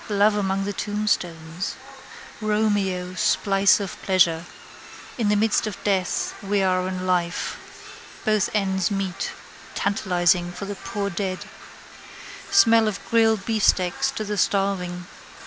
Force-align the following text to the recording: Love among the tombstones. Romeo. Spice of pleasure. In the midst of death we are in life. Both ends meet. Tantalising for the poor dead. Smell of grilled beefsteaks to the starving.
Love 0.09 0.35
among 0.35 0.65
the 0.65 0.73
tombstones. 0.73 1.75
Romeo. 2.41 3.13
Spice 3.13 3.79
of 3.79 4.01
pleasure. 4.01 4.45
In 5.19 5.29
the 5.29 5.35
midst 5.35 5.67
of 5.67 5.77
death 5.83 6.33
we 6.41 6.63
are 6.63 6.87
in 6.87 7.05
life. 7.05 8.19
Both 8.25 8.49
ends 8.55 8.89
meet. 8.89 9.29
Tantalising 9.75 10.53
for 10.53 10.65
the 10.65 10.73
poor 10.73 11.11
dead. 11.11 11.45
Smell 12.49 12.87
of 12.87 12.99
grilled 13.11 13.45
beefsteaks 13.45 14.09
to 14.15 14.23
the 14.23 14.39
starving. 14.39 15.05